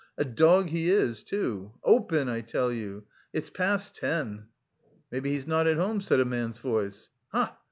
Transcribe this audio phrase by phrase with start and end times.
[0.17, 1.73] A dog he is too.
[1.83, 3.03] Open I tell you.
[3.33, 4.47] It's past ten."
[5.11, 7.11] "Maybe he's not at home," said a man's voice.
[7.33, 7.55] "Ha!